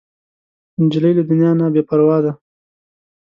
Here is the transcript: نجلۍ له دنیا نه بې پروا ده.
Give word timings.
نجلۍ 0.81 1.11
له 1.17 1.23
دنیا 1.29 1.51
نه 1.59 1.65
بې 1.73 1.81
پروا 1.89 2.17
ده. 2.23 2.31